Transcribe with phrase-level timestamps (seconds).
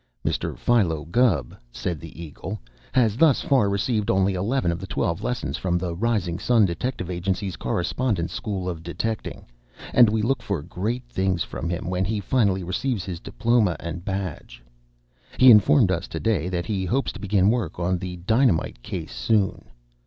[0.25, 0.57] "Mr.
[0.57, 2.59] Philo Gubb," said the "Eagle,"
[2.91, 7.11] "has thus far received only eleven of the twelve lessons from the Rising Sun Detective
[7.11, 9.45] Agency's Correspondence School of Detecting,
[9.93, 14.03] and we look for great things from him when he finally receives his diploma and
[14.03, 14.63] badge.
[15.37, 19.13] He informed us to day that he hopes to begin work on the dynamite case
[19.13, 19.65] soon.